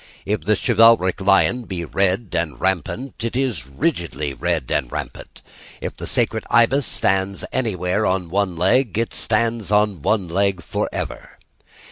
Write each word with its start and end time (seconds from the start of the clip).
If 0.25 0.45
the 0.45 0.55
chivalric 0.55 1.21
lion 1.21 1.65
be 1.65 1.85
red 1.85 2.29
and 2.35 2.59
rampant, 2.59 3.23
it 3.23 3.35
is 3.35 3.67
rigidly 3.67 4.33
red 4.33 4.71
and 4.71 4.91
rampant; 4.91 5.43
if 5.79 5.95
the 5.95 6.07
sacred 6.07 6.43
ibis 6.49 6.87
stands 6.87 7.45
anywhere 7.51 8.03
on 8.07 8.31
one 8.31 8.55
leg, 8.57 8.97
it 8.97 9.13
stands 9.13 9.71
on 9.71 10.01
one 10.01 10.27
leg 10.27 10.63
for 10.63 10.89
ever. 10.91 11.37